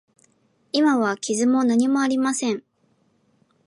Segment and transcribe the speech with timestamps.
[0.71, 2.63] 今は傷も何もありません。